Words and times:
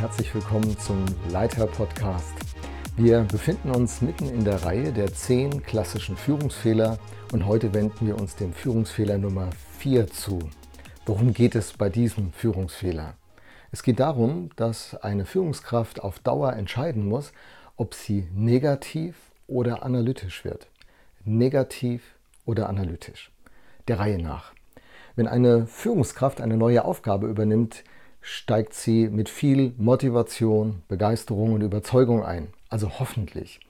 Herzlich 0.00 0.34
willkommen 0.34 0.78
zum 0.78 1.04
Leiter 1.28 1.66
Podcast. 1.66 2.32
Wir 2.96 3.20
befinden 3.20 3.70
uns 3.70 4.00
mitten 4.00 4.30
in 4.30 4.46
der 4.46 4.64
Reihe 4.64 4.94
der 4.94 5.12
zehn 5.12 5.62
klassischen 5.62 6.16
Führungsfehler 6.16 6.98
und 7.32 7.44
heute 7.44 7.74
wenden 7.74 8.06
wir 8.06 8.18
uns 8.18 8.34
dem 8.34 8.54
Führungsfehler 8.54 9.18
Nummer 9.18 9.50
4 9.76 10.06
zu. 10.06 10.38
Worum 11.04 11.34
geht 11.34 11.54
es 11.54 11.74
bei 11.74 11.90
diesem 11.90 12.32
Führungsfehler? 12.32 13.12
Es 13.72 13.82
geht 13.82 14.00
darum, 14.00 14.48
dass 14.56 14.94
eine 14.94 15.26
Führungskraft 15.26 16.02
auf 16.02 16.18
Dauer 16.18 16.54
entscheiden 16.54 17.06
muss, 17.06 17.34
ob 17.76 17.92
sie 17.92 18.26
negativ 18.34 19.16
oder 19.48 19.82
analytisch 19.82 20.46
wird. 20.46 20.68
Negativ 21.26 22.14
oder 22.46 22.70
analytisch. 22.70 23.30
Der 23.86 23.98
Reihe 23.98 24.18
nach. 24.18 24.54
Wenn 25.14 25.28
eine 25.28 25.66
Führungskraft 25.66 26.40
eine 26.40 26.56
neue 26.56 26.86
Aufgabe 26.86 27.26
übernimmt, 27.26 27.84
steigt 28.20 28.74
sie 28.74 29.08
mit 29.08 29.28
viel 29.28 29.74
Motivation, 29.78 30.82
Begeisterung 30.88 31.54
und 31.54 31.62
Überzeugung 31.62 32.24
ein. 32.24 32.48
Also 32.68 32.98
hoffentlich. 32.98 33.60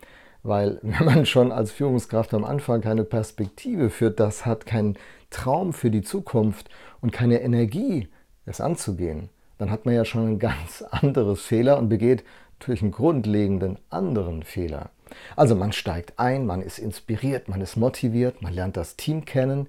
Weil 0.42 0.78
wenn 0.82 1.04
man 1.04 1.26
schon 1.26 1.52
als 1.52 1.70
Führungskraft 1.70 2.34
am 2.34 2.44
Anfang 2.44 2.80
keine 2.80 3.04
Perspektive 3.04 3.90
für 3.90 4.10
das 4.10 4.46
hat, 4.46 4.66
keinen 4.66 4.96
Traum 5.30 5.72
für 5.72 5.90
die 5.90 6.02
Zukunft 6.02 6.68
und 7.00 7.12
keine 7.12 7.40
Energie, 7.40 8.08
es 8.46 8.60
anzugehen, 8.60 9.28
dann 9.58 9.70
hat 9.70 9.84
man 9.84 9.94
ja 9.94 10.04
schon 10.04 10.26
ein 10.26 10.38
ganz 10.40 10.82
anderes 10.82 11.40
Fehler 11.42 11.78
und 11.78 11.88
begeht 11.88 12.24
natürlich 12.58 12.82
einen 12.82 12.92
grundlegenden 12.92 13.78
anderen 13.88 14.42
Fehler. 14.42 14.90
Also 15.34 15.54
man 15.54 15.72
steigt 15.72 16.18
ein, 16.18 16.46
man 16.46 16.62
ist 16.62 16.78
inspiriert, 16.78 17.48
man 17.48 17.60
ist 17.60 17.76
motiviert, 17.76 18.42
man 18.42 18.52
lernt 18.52 18.76
das 18.76 18.96
Team 18.96 19.24
kennen, 19.24 19.68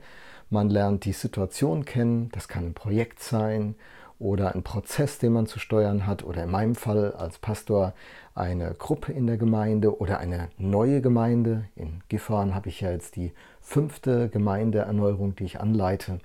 man 0.49 0.69
lernt 0.69 1.05
die 1.05 1.13
Situation 1.13 1.85
kennen, 1.85 2.29
das 2.31 2.47
kann 2.47 2.65
ein 2.65 2.73
Projekt 2.73 3.21
sein 3.21 3.75
oder 4.21 4.53
ein 4.53 4.63
Prozess, 4.63 5.17
den 5.17 5.33
man 5.33 5.47
zu 5.47 5.59
steuern 5.59 6.05
hat 6.05 6.23
oder 6.23 6.43
in 6.43 6.51
meinem 6.51 6.75
Fall 6.75 7.13
als 7.13 7.39
Pastor 7.39 7.93
eine 8.35 8.73
Gruppe 8.75 9.11
in 9.11 9.27
der 9.27 9.37
Gemeinde 9.37 9.99
oder 9.99 10.19
eine 10.19 10.49
neue 10.57 11.01
Gemeinde. 11.01 11.65
In 11.75 12.01
Gifhorn 12.07 12.53
habe 12.53 12.69
ich 12.69 12.81
ja 12.81 12.91
jetzt 12.91 13.15
die 13.15 13.33
fünfte 13.59 14.29
Gemeindeerneuerung, 14.29 15.35
die 15.35 15.45
ich 15.45 15.59
anleite. 15.59 16.19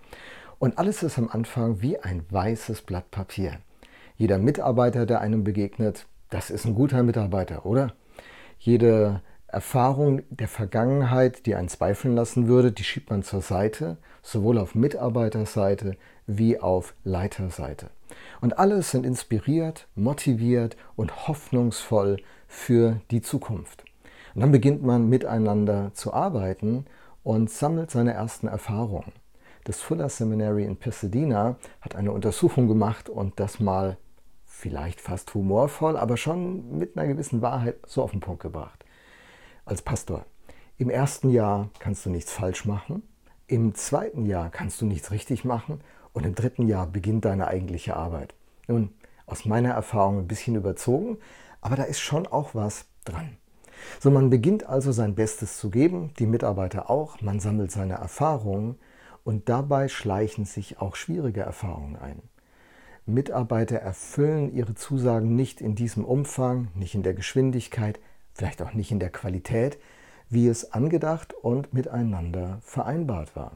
Und 0.58 0.78
alles 0.78 1.02
ist 1.02 1.18
am 1.18 1.28
Anfang 1.28 1.80
wie 1.80 1.98
ein 1.98 2.24
weißes 2.30 2.82
Blatt 2.82 3.10
Papier. 3.10 3.54
Jeder 4.16 4.38
Mitarbeiter, 4.38 5.06
der 5.06 5.20
einem 5.20 5.42
begegnet, 5.42 6.06
das 6.30 6.50
ist 6.50 6.66
ein 6.66 6.74
guter 6.74 7.02
Mitarbeiter, 7.02 7.66
oder? 7.66 7.92
Jede 8.58 9.20
Erfahrung 9.48 10.22
der 10.30 10.48
Vergangenheit, 10.48 11.46
die 11.46 11.54
einen 11.54 11.68
zweifeln 11.68 12.14
lassen 12.14 12.48
würde, 12.48 12.72
die 12.72 12.84
schiebt 12.84 13.10
man 13.10 13.22
zur 13.22 13.40
Seite, 13.40 13.96
sowohl 14.22 14.58
auf 14.58 14.74
Mitarbeiterseite 14.74 15.96
wie 16.26 16.58
auf 16.58 16.94
Leiterseite. 17.04 17.90
Und 18.40 18.58
alle 18.58 18.82
sind 18.82 19.06
inspiriert, 19.06 19.86
motiviert 19.94 20.76
und 20.96 21.28
hoffnungsvoll 21.28 22.18
für 22.48 23.00
die 23.10 23.22
Zukunft. 23.22 23.84
Und 24.34 24.40
dann 24.42 24.52
beginnt 24.52 24.82
man 24.82 25.08
miteinander 25.08 25.92
zu 25.94 26.12
arbeiten 26.12 26.84
und 27.22 27.50
sammelt 27.50 27.90
seine 27.90 28.12
ersten 28.12 28.48
Erfahrungen. 28.48 29.12
Das 29.64 29.80
Fuller 29.80 30.08
Seminary 30.08 30.64
in 30.64 30.76
Pasadena 30.76 31.56
hat 31.80 31.96
eine 31.96 32.12
Untersuchung 32.12 32.68
gemacht 32.68 33.08
und 33.08 33.40
das 33.40 33.58
mal 33.58 33.96
vielleicht 34.44 35.00
fast 35.00 35.34
humorvoll, 35.34 35.96
aber 35.96 36.16
schon 36.16 36.78
mit 36.78 36.96
einer 36.96 37.08
gewissen 37.08 37.42
Wahrheit 37.42 37.76
so 37.86 38.02
auf 38.02 38.12
den 38.12 38.20
Punkt 38.20 38.42
gebracht. 38.42 38.84
Als 39.66 39.82
Pastor, 39.82 40.24
im 40.78 40.90
ersten 40.90 41.28
Jahr 41.28 41.70
kannst 41.80 42.06
du 42.06 42.10
nichts 42.10 42.32
falsch 42.32 42.66
machen, 42.66 43.02
im 43.48 43.74
zweiten 43.74 44.24
Jahr 44.24 44.48
kannst 44.48 44.80
du 44.80 44.86
nichts 44.86 45.10
richtig 45.10 45.44
machen 45.44 45.80
und 46.12 46.24
im 46.24 46.36
dritten 46.36 46.68
Jahr 46.68 46.86
beginnt 46.86 47.24
deine 47.24 47.48
eigentliche 47.48 47.96
Arbeit. 47.96 48.32
Nun, 48.68 48.90
aus 49.26 49.44
meiner 49.44 49.70
Erfahrung 49.70 50.20
ein 50.20 50.28
bisschen 50.28 50.54
überzogen, 50.54 51.18
aber 51.60 51.74
da 51.74 51.82
ist 51.82 51.98
schon 51.98 52.28
auch 52.28 52.54
was 52.54 52.84
dran. 53.04 53.38
So, 53.98 54.12
man 54.12 54.30
beginnt 54.30 54.64
also 54.68 54.92
sein 54.92 55.16
Bestes 55.16 55.58
zu 55.58 55.68
geben, 55.68 56.12
die 56.20 56.26
Mitarbeiter 56.26 56.88
auch, 56.88 57.20
man 57.20 57.40
sammelt 57.40 57.72
seine 57.72 57.94
Erfahrungen 57.94 58.78
und 59.24 59.48
dabei 59.48 59.88
schleichen 59.88 60.44
sich 60.44 60.80
auch 60.80 60.94
schwierige 60.94 61.40
Erfahrungen 61.40 61.96
ein. 61.96 62.22
Mitarbeiter 63.04 63.78
erfüllen 63.78 64.54
ihre 64.54 64.76
Zusagen 64.76 65.34
nicht 65.34 65.60
in 65.60 65.74
diesem 65.74 66.04
Umfang, 66.04 66.68
nicht 66.76 66.94
in 66.94 67.02
der 67.02 67.14
Geschwindigkeit, 67.14 67.98
vielleicht 68.36 68.62
auch 68.62 68.74
nicht 68.74 68.90
in 68.90 69.00
der 69.00 69.10
Qualität, 69.10 69.78
wie 70.28 70.48
es 70.48 70.72
angedacht 70.72 71.34
und 71.34 71.72
miteinander 71.72 72.58
vereinbart 72.62 73.34
war. 73.34 73.52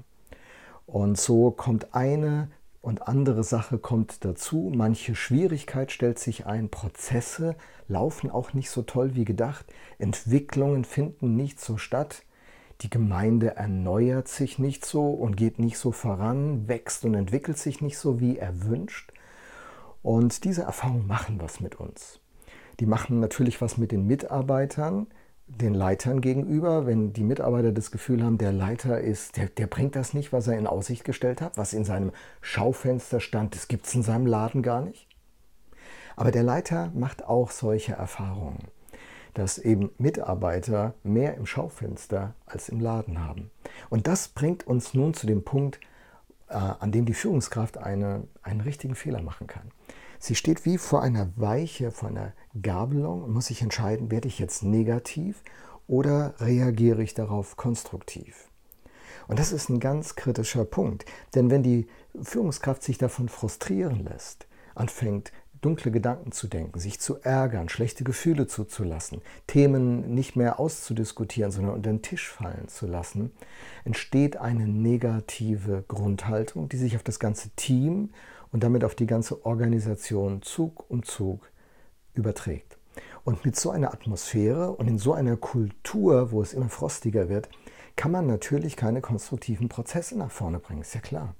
Und 0.87 1.19
so 1.19 1.51
kommt 1.51 1.95
eine 1.95 2.49
und 2.81 3.07
andere 3.07 3.45
Sache 3.45 3.79
kommt 3.79 4.25
dazu. 4.25 4.73
Manche 4.75 5.15
Schwierigkeit 5.15 5.93
stellt 5.93 6.19
sich 6.19 6.47
ein. 6.47 6.71
Prozesse 6.71 7.57
laufen 7.89 8.31
auch 8.31 8.55
nicht 8.55 8.71
so 8.71 8.83
toll 8.83 9.15
wie 9.15 9.25
gedacht. 9.25 9.67
Entwicklungen 9.99 10.85
finden 10.85 11.37
nicht 11.37 11.61
so 11.61 11.77
statt. 11.77 12.25
Die 12.81 12.91
Gemeinde 12.91 13.57
erneuert 13.57 14.29
sich 14.29 14.59
nicht 14.59 14.87
so 14.87 15.11
und 15.11 15.37
geht 15.37 15.59
nicht 15.59 15.77
so 15.77 15.93
voran, 15.93 16.67
wächst 16.67 17.05
und 17.05 17.15
entwickelt 17.15 17.59
sich 17.59 17.83
nicht 17.83 17.99
so 17.99 18.21
wie 18.21 18.39
erwünscht. 18.39 19.13
Und 20.03 20.45
diese 20.45 20.63
Erfahrungen 20.63 21.07
machen 21.07 21.39
was 21.41 21.61
mit 21.61 21.75
uns. 21.75 22.20
Die 22.81 22.87
machen 22.87 23.21
natürlich 23.21 23.61
was 23.61 23.77
mit 23.77 23.93
den 23.93 24.07
Mitarbeitern, 24.07 25.07
den 25.47 25.75
Leitern 25.75 26.21
gegenüber, 26.21 26.87
wenn 26.87 27.13
die 27.13 27.25
Mitarbeiter 27.25 27.73
das 27.73 27.91
Gefühl 27.91 28.23
haben, 28.23 28.39
der 28.39 28.53
Leiter 28.53 29.01
ist, 29.01 29.37
der, 29.37 29.47
der 29.47 29.67
bringt 29.67 29.97
das 29.97 30.15
nicht, 30.15 30.33
was 30.33 30.47
er 30.47 30.57
in 30.57 30.67
Aussicht 30.67 31.05
gestellt 31.05 31.43
hat, 31.43 31.59
was 31.59 31.73
in 31.73 31.85
seinem 31.85 32.13
Schaufenster 32.41 33.21
stand, 33.21 33.55
das 33.55 33.69
gibt 33.69 33.87
es 33.87 33.95
in 33.95 34.03
seinem 34.03 34.27
Laden 34.27 34.63
gar 34.63 34.81
nicht. 34.81 35.09
Aber 36.17 36.31
der 36.31 36.43
Leiter 36.43 36.91
macht 36.95 37.25
auch 37.25 37.51
solche 37.51 37.93
Erfahrungen, 37.93 38.69
dass 39.35 39.59
eben 39.59 39.91
Mitarbeiter 39.99 40.95
mehr 41.03 41.35
im 41.37 41.47
Schaufenster 41.47 42.35
als 42.47 42.69
im 42.69 42.81
Laden 42.81 43.23
haben. 43.23 43.51
Und 43.91 44.07
das 44.07 44.29
bringt 44.29 44.67
uns 44.67 44.95
nun 44.95 45.15
zu 45.15 45.27
dem 45.27 45.45
Punkt, 45.45 45.81
äh, 46.49 46.55
an 46.55 46.93
dem 46.93 47.07
die 47.07 47.15
Führungskraft 47.15 47.79
eine, 47.79 48.27
einen 48.43 48.61
richtigen 48.61 48.95
Fehler 48.95 49.23
machen 49.23 49.47
kann. 49.47 49.71
Sie 50.23 50.35
steht 50.35 50.67
wie 50.67 50.77
vor 50.77 51.03
einer 51.03 51.33
Weiche, 51.37 51.91
vor 51.91 52.11
einer 52.11 52.35
Gabelung 52.61 53.25
und 53.25 53.33
muss 53.33 53.47
sich 53.47 53.63
entscheiden, 53.63 54.11
werde 54.11 54.29
ich 54.29 54.39
jetzt 54.39 54.63
negativ 54.63 55.43
oder 55.89 56.35
reagiere 56.41 57.03
ich 57.03 57.15
darauf 57.15 57.57
konstruktiv. 57.57 58.51
Und 59.29 59.39
das 59.39 59.51
ist 59.51 59.71
ein 59.71 59.81
ganz 59.81 60.17
kritischer 60.17 60.67
Punkt, 60.67 61.07
denn 61.35 61.51
wenn 61.51 61.63
die 61.63 61.87
Führungskraft 62.21 62.83
sich 62.83 62.99
davon 62.99 63.31
frustrieren 63.31 64.05
lässt, 64.05 64.47
anfängt 64.75 65.33
dunkle 65.61 65.91
Gedanken 65.91 66.33
zu 66.33 66.49
denken, 66.49 66.79
sich 66.79 67.01
zu 67.01 67.21
ärgern, 67.23 67.69
schlechte 67.69 68.05
Gefühle 68.05 68.47
zuzulassen, 68.47 69.21
Themen 69.47 70.15
nicht 70.15 70.37
mehr 70.37 70.59
auszudiskutieren, 70.59 71.53
sondern 71.53 71.75
unter 71.75 71.91
den 71.91 72.03
Tisch 72.03 72.29
fallen 72.29 72.69
zu 72.69 72.87
lassen, 72.87 73.33
entsteht 73.85 74.37
eine 74.37 74.67
negative 74.67 75.85
Grundhaltung, 75.89 76.69
die 76.69 76.79
sich 76.79 76.97
auf 76.97 77.03
das 77.03 77.19
ganze 77.19 77.51
Team 77.51 78.11
und 78.53 78.63
damit 78.65 78.85
auf 78.85 78.95
die 78.95 79.07
ganze 79.07 79.45
Organisation 79.45 80.43
Zug 80.43 80.85
um 80.89 81.03
Zug 81.03 81.51
überträgt. 82.15 82.77
Und 83.25 83.45
mit 83.45 83.57
so 83.57 83.71
einer 83.71 83.93
Atmosphäre 83.93 84.73
und 84.73 84.89
in 84.89 84.99
so 84.99 85.13
einer 85.13 85.37
Kultur, 85.37 86.33
wo 86.33 86.43
es 86.43 86.55
immer 86.55 86.69
frostiger 86.69 87.29
wird, 87.29 87.49
kann 87.97 88.11
man 88.11 88.27
natürlich 88.27 88.77
keine 88.77 89.01
konstruktiven 89.01 89.69
Prozesse 89.69 90.17
nach 90.17 90.31
vorne 90.31 90.59
bringen, 90.59 90.81
ist 90.81 90.95
ja 90.95 91.01
klar. 91.01 91.35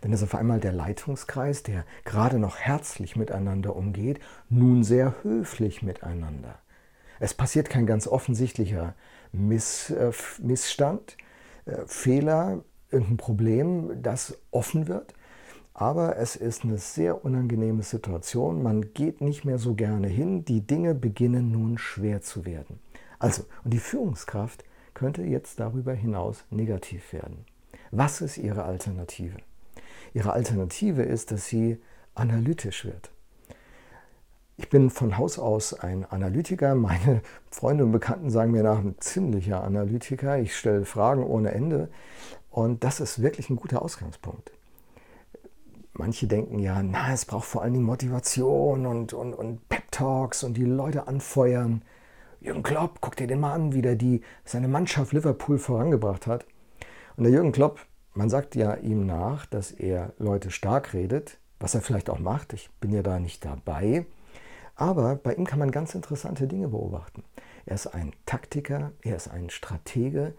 Dann 0.00 0.12
ist 0.12 0.22
auf 0.22 0.34
einmal 0.34 0.60
der 0.60 0.72
Leitungskreis, 0.72 1.62
der 1.62 1.84
gerade 2.04 2.38
noch 2.38 2.56
herzlich 2.56 3.16
miteinander 3.16 3.74
umgeht, 3.76 4.20
nun 4.48 4.84
sehr 4.84 5.14
höflich 5.22 5.82
miteinander. 5.82 6.58
Es 7.20 7.34
passiert 7.34 7.68
kein 7.68 7.86
ganz 7.86 8.06
offensichtlicher 8.06 8.94
Miss, 9.32 9.90
äh, 9.90 10.12
Missstand, 10.40 11.16
äh, 11.64 11.78
Fehler, 11.86 12.62
irgendein 12.90 13.16
Problem, 13.16 14.02
das 14.02 14.38
offen 14.50 14.88
wird, 14.88 15.14
aber 15.74 16.16
es 16.16 16.34
ist 16.34 16.64
eine 16.64 16.78
sehr 16.78 17.24
unangenehme 17.24 17.82
Situation. 17.82 18.62
Man 18.62 18.94
geht 18.94 19.20
nicht 19.20 19.44
mehr 19.44 19.58
so 19.58 19.74
gerne 19.74 20.08
hin. 20.08 20.44
Die 20.44 20.66
Dinge 20.66 20.94
beginnen 20.94 21.52
nun 21.52 21.78
schwer 21.78 22.20
zu 22.20 22.44
werden. 22.44 22.80
Also, 23.20 23.44
und 23.62 23.72
die 23.72 23.78
Führungskraft 23.78 24.64
könnte 24.92 25.22
jetzt 25.22 25.60
darüber 25.60 25.92
hinaus 25.92 26.44
negativ 26.50 27.12
werden. 27.12 27.44
Was 27.92 28.20
ist 28.20 28.38
ihre 28.38 28.64
Alternative? 28.64 29.36
Ihre 30.18 30.32
Alternative 30.32 31.02
ist, 31.02 31.30
dass 31.30 31.46
sie 31.46 31.80
analytisch 32.16 32.84
wird. 32.84 33.12
Ich 34.56 34.68
bin 34.68 34.90
von 34.90 35.16
Haus 35.16 35.38
aus 35.38 35.74
ein 35.74 36.04
Analytiker. 36.04 36.74
Meine 36.74 37.22
Freunde 37.52 37.84
und 37.84 37.92
Bekannten 37.92 38.28
sagen 38.28 38.50
mir 38.50 38.64
nach, 38.64 38.78
ein 38.78 38.96
ziemlicher 38.98 39.62
Analytiker. 39.62 40.36
Ich 40.38 40.56
stelle 40.56 40.84
Fragen 40.84 41.22
ohne 41.22 41.52
Ende. 41.52 41.88
Und 42.50 42.82
das 42.82 42.98
ist 42.98 43.22
wirklich 43.22 43.48
ein 43.48 43.54
guter 43.54 43.80
Ausgangspunkt. 43.80 44.50
Manche 45.92 46.26
denken 46.26 46.58
ja, 46.58 46.82
na, 46.82 47.12
es 47.12 47.24
braucht 47.24 47.46
vor 47.46 47.62
allen 47.62 47.74
Dingen 47.74 47.86
Motivation 47.86 48.86
und, 48.86 49.12
und, 49.12 49.34
und 49.34 49.68
Pep-Talks 49.68 50.42
und 50.42 50.56
die 50.56 50.64
Leute 50.64 51.06
anfeuern. 51.06 51.82
Jürgen 52.40 52.64
Klopp, 52.64 53.00
guck 53.00 53.14
dir 53.14 53.28
den 53.28 53.38
mal 53.38 53.52
an, 53.52 53.72
wie 53.72 53.82
der 53.82 53.94
die, 53.94 54.22
seine 54.44 54.66
Mannschaft 54.66 55.12
Liverpool 55.12 55.58
vorangebracht 55.58 56.26
hat. 56.26 56.44
Und 57.16 57.22
der 57.22 57.32
Jürgen 57.32 57.52
Klopp, 57.52 57.86
man 58.18 58.30
sagt 58.30 58.56
ja 58.56 58.74
ihm 58.74 59.06
nach, 59.06 59.46
dass 59.46 59.70
er 59.70 60.12
Leute 60.18 60.50
stark 60.50 60.92
redet, 60.92 61.38
was 61.60 61.76
er 61.76 61.82
vielleicht 61.82 62.10
auch 62.10 62.18
macht. 62.18 62.52
Ich 62.52 62.68
bin 62.80 62.90
ja 62.90 63.00
da 63.00 63.20
nicht 63.20 63.44
dabei. 63.44 64.06
Aber 64.74 65.14
bei 65.14 65.34
ihm 65.34 65.46
kann 65.46 65.60
man 65.60 65.70
ganz 65.70 65.94
interessante 65.94 66.48
Dinge 66.48 66.66
beobachten. 66.66 67.22
Er 67.64 67.76
ist 67.76 67.86
ein 67.86 68.12
Taktiker, 68.26 68.90
er 69.02 69.14
ist 69.14 69.28
ein 69.28 69.50
Stratege 69.50 70.34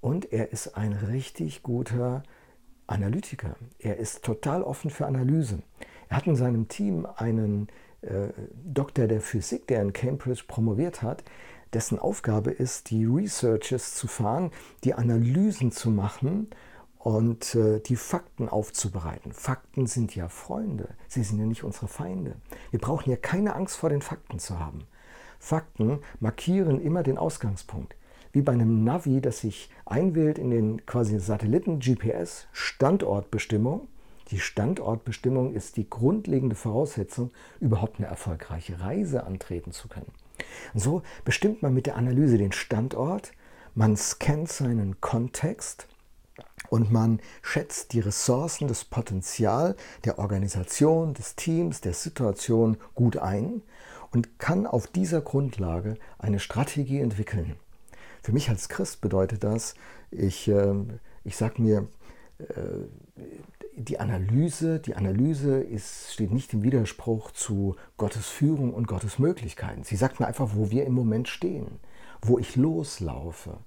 und 0.00 0.32
er 0.32 0.52
ist 0.52 0.76
ein 0.76 0.92
richtig 0.92 1.64
guter 1.64 2.22
Analytiker. 2.86 3.56
Er 3.80 3.96
ist 3.96 4.22
total 4.22 4.62
offen 4.62 4.90
für 4.90 5.06
Analyse. 5.06 5.58
Er 6.08 6.18
hat 6.18 6.28
in 6.28 6.36
seinem 6.36 6.68
Team 6.68 7.04
einen 7.16 7.66
äh, 8.02 8.28
Doktor 8.64 9.08
der 9.08 9.20
Physik, 9.20 9.66
der 9.66 9.82
in 9.82 9.92
Cambridge 9.92 10.44
promoviert 10.46 11.02
hat, 11.02 11.24
dessen 11.72 11.98
Aufgabe 11.98 12.52
ist, 12.52 12.90
die 12.90 13.06
Researches 13.06 13.96
zu 13.96 14.06
fahren, 14.06 14.52
die 14.84 14.94
Analysen 14.94 15.72
zu 15.72 15.90
machen 15.90 16.50
und 17.04 17.54
äh, 17.54 17.80
die 17.80 17.96
Fakten 17.96 18.48
aufzubereiten. 18.48 19.32
Fakten 19.32 19.86
sind 19.86 20.16
ja 20.16 20.28
Freunde, 20.28 20.88
sie 21.06 21.22
sind 21.22 21.38
ja 21.38 21.44
nicht 21.44 21.62
unsere 21.62 21.86
Feinde. 21.86 22.36
Wir 22.70 22.80
brauchen 22.80 23.10
ja 23.10 23.16
keine 23.16 23.54
Angst 23.54 23.76
vor 23.76 23.90
den 23.90 24.00
Fakten 24.00 24.38
zu 24.38 24.58
haben. 24.58 24.84
Fakten 25.38 25.98
markieren 26.18 26.80
immer 26.80 27.02
den 27.02 27.18
Ausgangspunkt. 27.18 27.94
Wie 28.32 28.40
bei 28.40 28.52
einem 28.52 28.84
Navi, 28.84 29.20
das 29.20 29.40
sich 29.40 29.70
einwählt 29.84 30.38
in 30.38 30.50
den 30.50 30.86
quasi 30.86 31.20
Satelliten 31.20 31.78
GPS 31.78 32.46
Standortbestimmung 32.52 33.86
die 34.30 34.40
Standortbestimmung 34.40 35.52
ist 35.52 35.76
die 35.76 35.88
grundlegende 35.88 36.56
Voraussetzung, 36.56 37.30
überhaupt 37.60 37.98
eine 37.98 38.08
erfolgreiche 38.08 38.80
Reise 38.80 39.24
antreten 39.24 39.72
zu 39.72 39.86
können. 39.86 40.10
Und 40.72 40.80
so 40.80 41.02
bestimmt 41.26 41.60
man 41.60 41.74
mit 41.74 41.84
der 41.84 41.96
Analyse 41.96 42.38
den 42.38 42.52
Standort, 42.52 43.32
man 43.74 43.98
scannt 43.98 44.48
seinen 44.48 44.98
Kontext 45.02 45.88
und 46.70 46.90
man 46.90 47.20
schätzt 47.42 47.92
die 47.92 48.00
Ressourcen, 48.00 48.68
das 48.68 48.84
Potenzial 48.84 49.76
der 50.04 50.18
Organisation, 50.18 51.14
des 51.14 51.36
Teams, 51.36 51.80
der 51.80 51.94
Situation 51.94 52.76
gut 52.94 53.16
ein 53.16 53.62
und 54.10 54.38
kann 54.38 54.66
auf 54.66 54.86
dieser 54.86 55.20
Grundlage 55.20 55.96
eine 56.18 56.38
Strategie 56.38 57.00
entwickeln. 57.00 57.56
Für 58.22 58.32
mich 58.32 58.48
als 58.48 58.68
Christ 58.68 59.00
bedeutet 59.00 59.44
das, 59.44 59.74
ich, 60.10 60.48
äh, 60.48 60.74
ich 61.24 61.36
sage 61.36 61.60
mir, 61.60 61.88
äh, 62.38 62.44
die 63.76 63.98
Analyse, 63.98 64.78
die 64.78 64.94
Analyse 64.94 65.60
ist, 65.60 66.12
steht 66.12 66.32
nicht 66.32 66.52
im 66.52 66.62
Widerspruch 66.62 67.32
zu 67.32 67.76
Gottes 67.96 68.28
Führung 68.28 68.72
und 68.72 68.86
Gottes 68.86 69.18
Möglichkeiten. 69.18 69.82
Sie 69.82 69.96
sagt 69.96 70.20
mir 70.20 70.26
einfach, 70.26 70.50
wo 70.54 70.70
wir 70.70 70.86
im 70.86 70.92
Moment 70.92 71.28
stehen, 71.28 71.80
wo 72.22 72.38
ich 72.38 72.56
loslaufe. 72.56 73.58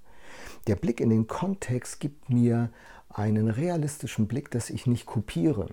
Der 0.66 0.76
Blick 0.76 1.00
in 1.00 1.10
den 1.10 1.26
Kontext 1.26 2.00
gibt 2.00 2.30
mir 2.30 2.70
einen 3.08 3.48
realistischen 3.48 4.28
Blick, 4.28 4.50
dass 4.50 4.70
ich 4.70 4.86
nicht 4.86 5.06
kopiere. 5.06 5.68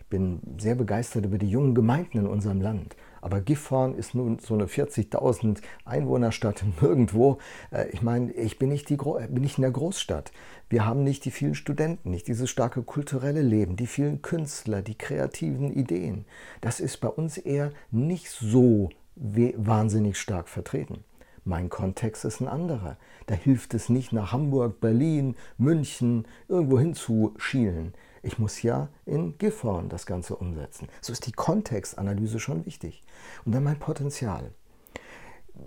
Ich 0.00 0.06
bin 0.06 0.40
sehr 0.58 0.74
begeistert 0.74 1.24
über 1.24 1.38
die 1.38 1.48
jungen 1.48 1.74
Gemeinden 1.74 2.18
in 2.18 2.26
unserem 2.26 2.60
Land. 2.60 2.96
Aber 3.20 3.40
Gifhorn 3.40 3.94
ist 3.94 4.14
nun 4.14 4.38
so 4.38 4.54
eine 4.54 4.66
40.000 4.66 5.60
Einwohnerstadt 5.84 6.64
nirgendwo. 6.80 7.38
Äh, 7.70 7.88
ich 7.90 8.02
meine, 8.02 8.32
ich 8.32 8.58
bin 8.58 8.70
nicht, 8.70 8.88
die, 8.88 8.96
bin 8.96 9.42
nicht 9.42 9.58
in 9.58 9.62
der 9.62 9.70
Großstadt. 9.70 10.32
Wir 10.68 10.86
haben 10.86 11.04
nicht 11.04 11.24
die 11.24 11.30
vielen 11.30 11.54
Studenten, 11.54 12.10
nicht 12.10 12.28
dieses 12.28 12.50
starke 12.50 12.82
kulturelle 12.82 13.42
Leben, 13.42 13.76
die 13.76 13.86
vielen 13.86 14.22
Künstler, 14.22 14.82
die 14.82 14.96
kreativen 14.96 15.70
Ideen. 15.70 16.24
Das 16.60 16.80
ist 16.80 16.98
bei 17.00 17.08
uns 17.08 17.38
eher 17.38 17.72
nicht 17.90 18.30
so 18.30 18.90
wahnsinnig 19.16 20.18
stark 20.18 20.48
vertreten. 20.48 21.04
Mein 21.44 21.70
Kontext 21.70 22.24
ist 22.24 22.40
ein 22.40 22.48
anderer. 22.48 22.96
Da 23.26 23.34
hilft 23.34 23.74
es 23.74 23.88
nicht 23.88 24.12
nach 24.12 24.32
Hamburg, 24.32 24.80
Berlin, 24.80 25.36
München 25.56 26.26
irgendwo 26.48 26.78
hinzuschielen. 26.78 27.94
Ich 28.22 28.38
muss 28.38 28.62
ja 28.62 28.88
in 29.06 29.38
Gifhorn 29.38 29.88
das 29.88 30.04
Ganze 30.04 30.36
umsetzen. 30.36 30.88
So 31.00 31.12
ist 31.12 31.26
die 31.26 31.32
Kontextanalyse 31.32 32.38
schon 32.38 32.66
wichtig. 32.66 33.02
Und 33.44 33.52
dann 33.52 33.64
mein 33.64 33.78
Potenzial. 33.78 34.52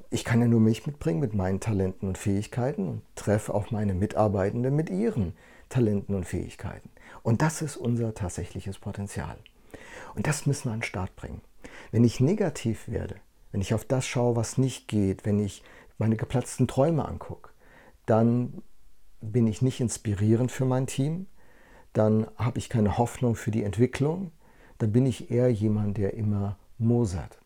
Ich 0.09 0.23
kann 0.23 0.41
ja 0.41 0.47
nur 0.47 0.59
mich 0.59 0.85
mitbringen 0.85 1.19
mit 1.19 1.33
meinen 1.33 1.59
Talenten 1.59 2.07
und 2.07 2.17
Fähigkeiten 2.17 2.87
und 2.87 3.01
treffe 3.15 3.53
auch 3.53 3.71
meine 3.71 3.93
Mitarbeitenden 3.93 4.75
mit 4.75 4.89
ihren 4.89 5.33
Talenten 5.69 6.15
und 6.15 6.25
Fähigkeiten. 6.25 6.89
Und 7.23 7.41
das 7.41 7.61
ist 7.61 7.77
unser 7.77 8.13
tatsächliches 8.13 8.77
Potenzial. 8.77 9.37
Und 10.15 10.27
das 10.27 10.45
müssen 10.45 10.65
wir 10.65 10.73
an 10.73 10.79
den 10.79 10.85
Start 10.85 11.15
bringen. 11.15 11.41
Wenn 11.91 12.03
ich 12.03 12.19
negativ 12.19 12.87
werde, 12.87 13.15
wenn 13.53 13.61
ich 13.61 13.73
auf 13.73 13.85
das 13.85 14.05
schaue, 14.05 14.35
was 14.35 14.57
nicht 14.57 14.89
geht, 14.89 15.25
wenn 15.25 15.39
ich 15.39 15.63
meine 15.97 16.17
geplatzten 16.17 16.67
Träume 16.67 17.05
angucke, 17.05 17.51
dann 18.05 18.63
bin 19.21 19.47
ich 19.47 19.61
nicht 19.61 19.79
inspirierend 19.79 20.51
für 20.51 20.65
mein 20.65 20.87
Team, 20.87 21.27
dann 21.93 22.27
habe 22.35 22.57
ich 22.57 22.67
keine 22.67 22.97
Hoffnung 22.97 23.35
für 23.35 23.51
die 23.51 23.63
Entwicklung, 23.63 24.31
dann 24.79 24.91
bin 24.91 25.05
ich 25.05 25.29
eher 25.31 25.49
jemand, 25.53 25.97
der 25.97 26.15
immer 26.15 26.57
mosert. 26.79 27.39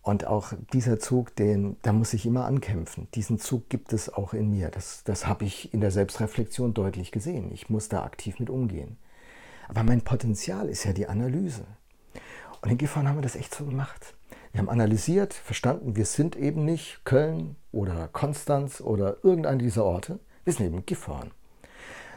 Und 0.00 0.26
auch 0.26 0.54
dieser 0.72 0.98
Zug, 0.98 1.36
den, 1.36 1.76
da 1.82 1.92
muss 1.92 2.14
ich 2.14 2.26
immer 2.26 2.46
ankämpfen. 2.46 3.08
Diesen 3.14 3.38
Zug 3.38 3.68
gibt 3.68 3.92
es 3.92 4.12
auch 4.12 4.34
in 4.34 4.50
mir. 4.50 4.70
Das, 4.70 5.02
das 5.04 5.26
habe 5.26 5.44
ich 5.44 5.72
in 5.72 5.80
der 5.80 5.90
Selbstreflexion 5.90 6.74
deutlich 6.74 7.12
gesehen. 7.12 7.52
Ich 7.52 7.70
muss 7.70 7.88
da 7.88 8.04
aktiv 8.04 8.38
mit 8.38 8.50
umgehen. 8.50 8.98
Aber 9.68 9.82
mein 9.82 10.02
Potenzial 10.02 10.68
ist 10.68 10.84
ja 10.84 10.92
die 10.92 11.06
Analyse. 11.06 11.64
Und 12.60 12.70
in 12.70 12.78
Gifhorn 12.78 13.08
haben 13.08 13.16
wir 13.16 13.22
das 13.22 13.36
echt 13.36 13.54
so 13.54 13.64
gemacht. 13.64 14.14
Wir 14.54 14.60
haben 14.60 14.68
analysiert, 14.68 15.34
verstanden, 15.34 15.96
wir 15.96 16.06
sind 16.06 16.36
eben 16.36 16.64
nicht 16.64 17.04
Köln 17.04 17.56
oder 17.72 18.06
Konstanz 18.06 18.80
oder 18.80 19.16
irgendein 19.24 19.58
dieser 19.58 19.84
Orte. 19.84 20.20
Wir 20.44 20.52
sind 20.52 20.66
eben 20.66 20.86
Gifhorn. 20.86 21.32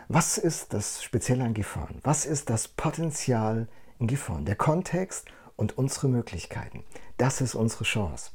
Was 0.08 0.38
ist 0.38 0.72
das 0.72 1.02
Spezielle 1.02 1.44
an 1.44 1.56
Gifhorn? 1.56 1.98
Was 2.04 2.28
ist 2.28 2.52
das 2.52 2.68
Potenzial 2.68 3.68
in 3.98 4.06
Gifhorn? 4.06 4.46
Der 4.46 4.56
Kontext 4.56 5.26
und 5.56 5.80
unsere 5.80 6.10
Möglichkeiten. 6.10 6.84
Das 7.18 7.42
ist 7.42 7.56
unsere 7.56 7.86
Chance. 7.86 8.30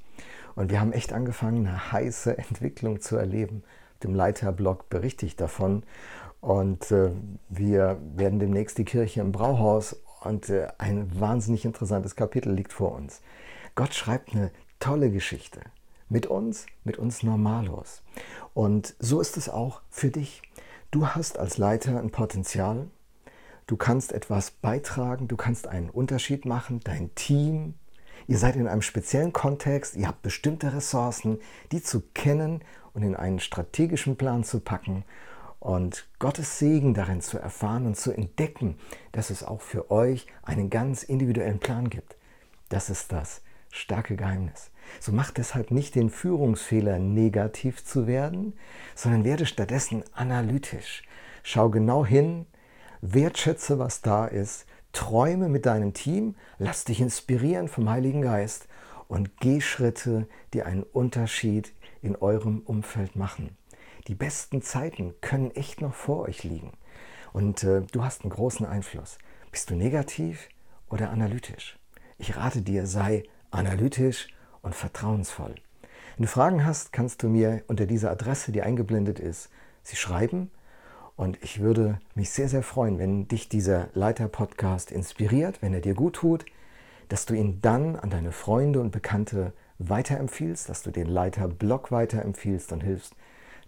Und 0.56 0.72
wir 0.72 0.80
haben 0.80 0.92
echt 0.92 1.12
angefangen, 1.12 1.64
eine 1.64 1.92
heiße 1.92 2.36
Entwicklung 2.38 3.00
zu 3.00 3.14
erleben. 3.14 3.62
Dem 4.02 4.16
Leiterblog 4.16 4.88
berichte 4.90 5.26
ich 5.26 5.36
davon. 5.36 5.84
Und 6.40 6.90
äh, 6.90 7.12
wir 7.48 8.00
werden 8.16 8.40
demnächst 8.40 8.78
die 8.78 8.84
Kirche 8.84 9.20
im 9.20 9.30
Brauhaus 9.30 10.02
und 10.24 10.48
äh, 10.48 10.68
ein 10.78 11.08
wahnsinnig 11.18 11.64
interessantes 11.64 12.16
Kapitel 12.16 12.52
liegt 12.52 12.72
vor 12.72 12.92
uns. 12.92 13.20
Gott 13.74 13.94
schreibt 13.94 14.34
eine 14.34 14.50
tolle 14.80 15.10
Geschichte. 15.10 15.60
Mit 16.08 16.26
uns, 16.26 16.66
mit 16.84 16.98
uns 16.98 17.22
Normalos. 17.22 18.02
Und 18.52 18.94
so 18.98 19.20
ist 19.20 19.36
es 19.36 19.48
auch 19.48 19.80
für 19.88 20.10
dich. 20.10 20.42
Du 20.90 21.06
hast 21.06 21.38
als 21.38 21.56
Leiter 21.56 21.98
ein 21.98 22.10
Potenzial, 22.10 22.88
du 23.66 23.78
kannst 23.78 24.12
etwas 24.12 24.50
beitragen, 24.50 25.26
du 25.26 25.36
kannst 25.36 25.66
einen 25.66 25.88
Unterschied 25.88 26.44
machen, 26.44 26.80
dein 26.84 27.14
Team, 27.14 27.74
ihr 28.26 28.36
seid 28.36 28.56
in 28.56 28.68
einem 28.68 28.82
speziellen 28.82 29.32
Kontext, 29.32 29.96
ihr 29.96 30.06
habt 30.06 30.20
bestimmte 30.20 30.74
Ressourcen, 30.74 31.38
die 31.72 31.82
zu 31.82 32.02
kennen 32.12 32.60
und 32.92 33.02
in 33.04 33.16
einen 33.16 33.40
strategischen 33.40 34.16
Plan 34.16 34.44
zu 34.44 34.60
packen 34.60 35.04
und 35.62 36.08
Gottes 36.18 36.58
Segen 36.58 36.92
darin 36.92 37.20
zu 37.20 37.38
erfahren 37.38 37.86
und 37.86 37.96
zu 37.96 38.10
entdecken, 38.10 38.76
dass 39.12 39.30
es 39.30 39.44
auch 39.44 39.60
für 39.60 39.92
euch 39.92 40.26
einen 40.42 40.70
ganz 40.70 41.04
individuellen 41.04 41.60
Plan 41.60 41.88
gibt. 41.88 42.16
Das 42.68 42.90
ist 42.90 43.12
das 43.12 43.42
starke 43.70 44.16
Geheimnis. 44.16 44.72
So 44.98 45.12
macht 45.12 45.38
deshalb 45.38 45.70
nicht 45.70 45.94
den 45.94 46.10
Führungsfehler, 46.10 46.98
negativ 46.98 47.84
zu 47.84 48.08
werden, 48.08 48.54
sondern 48.96 49.22
werde 49.22 49.46
stattdessen 49.46 50.02
analytisch. 50.14 51.04
Schau 51.44 51.70
genau 51.70 52.04
hin, 52.04 52.46
wertschätze, 53.00 53.78
was 53.78 54.02
da 54.02 54.26
ist, 54.26 54.66
träume 54.90 55.48
mit 55.48 55.64
deinem 55.64 55.94
Team, 55.94 56.34
lass 56.58 56.82
dich 56.84 57.00
inspirieren 57.00 57.68
vom 57.68 57.88
Heiligen 57.88 58.22
Geist 58.22 58.66
und 59.06 59.38
geh 59.38 59.60
Schritte, 59.60 60.26
die 60.54 60.64
einen 60.64 60.82
Unterschied 60.82 61.72
in 62.02 62.16
eurem 62.16 62.62
Umfeld 62.62 63.14
machen. 63.14 63.56
Die 64.08 64.14
besten 64.14 64.62
Zeiten 64.62 65.14
können 65.20 65.52
echt 65.52 65.80
noch 65.80 65.94
vor 65.94 66.20
euch 66.20 66.42
liegen. 66.42 66.72
Und 67.32 67.62
äh, 67.62 67.82
du 67.92 68.04
hast 68.04 68.22
einen 68.22 68.30
großen 68.30 68.66
Einfluss. 68.66 69.18
Bist 69.50 69.70
du 69.70 69.74
negativ 69.74 70.48
oder 70.90 71.10
analytisch? 71.10 71.78
Ich 72.18 72.36
rate 72.36 72.62
dir, 72.62 72.86
sei 72.86 73.22
analytisch 73.50 74.28
und 74.60 74.74
vertrauensvoll. 74.74 75.54
Wenn 76.16 76.26
du 76.26 76.28
Fragen 76.28 76.64
hast, 76.64 76.92
kannst 76.92 77.22
du 77.22 77.28
mir 77.28 77.62
unter 77.68 77.86
dieser 77.86 78.10
Adresse, 78.10 78.52
die 78.52 78.62
eingeblendet 78.62 79.18
ist, 79.20 79.50
sie 79.82 79.96
schreiben. 79.96 80.50
Und 81.16 81.42
ich 81.42 81.60
würde 81.60 82.00
mich 82.14 82.30
sehr, 82.30 82.48
sehr 82.48 82.62
freuen, 82.62 82.98
wenn 82.98 83.28
dich 83.28 83.48
dieser 83.48 83.88
Leiter-Podcast 83.94 84.90
inspiriert, 84.90 85.62
wenn 85.62 85.74
er 85.74 85.80
dir 85.80 85.94
gut 85.94 86.14
tut, 86.16 86.44
dass 87.08 87.26
du 87.26 87.34
ihn 87.34 87.60
dann 87.60 87.96
an 87.96 88.10
deine 88.10 88.32
Freunde 88.32 88.80
und 88.80 88.90
Bekannte 88.90 89.52
weiterempfiehlst, 89.78 90.68
dass 90.68 90.82
du 90.82 90.90
den 90.90 91.06
Leiter-Blog 91.06 91.92
weiterempfiehlst 91.92 92.72
und 92.72 92.82
hilfst, 92.82 93.14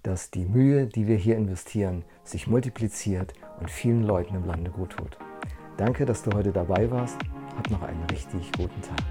dass 0.04 0.30
die 0.30 0.44
Mühe, 0.44 0.86
die 0.86 1.08
wir 1.08 1.16
hier 1.16 1.36
investieren, 1.36 2.04
sich 2.22 2.46
multipliziert 2.46 3.32
und 3.58 3.70
vielen 3.70 4.04
Leuten 4.04 4.36
im 4.36 4.44
Lande 4.44 4.70
gut 4.70 4.90
tut. 4.90 5.18
Danke, 5.76 6.04
dass 6.06 6.22
du 6.22 6.30
heute 6.32 6.52
dabei 6.52 6.88
warst. 6.90 7.16
Hab 7.56 7.70
noch 7.70 7.82
einen 7.82 8.04
richtig 8.04 8.52
guten 8.52 8.80
Tag. 8.82 9.02